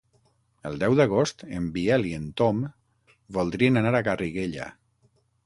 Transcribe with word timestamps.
El 0.69 0.77
deu 0.83 0.95
d'agost 0.99 1.43
en 1.57 1.67
Biel 1.75 2.07
i 2.13 2.15
en 2.21 2.25
Tom 2.43 2.65
voldrien 3.39 3.79
anar 3.83 3.95
a 4.01 4.03
Garriguella. 4.11 4.69